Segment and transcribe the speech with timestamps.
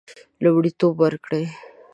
[0.43, 1.43] لومړیتوب ورکړي.